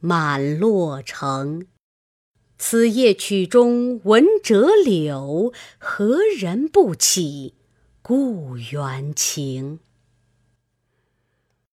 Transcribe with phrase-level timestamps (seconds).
[0.00, 1.66] 满洛城。
[2.56, 7.54] 此夜曲中闻折柳，何人不起
[8.02, 9.80] 故园情？